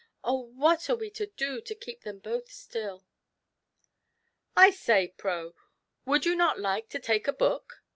[0.23, 3.03] Oh, what are we to do to keep them both stiU?"
[4.57, 5.53] "I say, Pro,
[6.05, 7.83] would you not like to take a book?"